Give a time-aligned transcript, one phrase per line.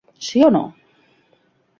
[0.27, 0.63] Sí o No?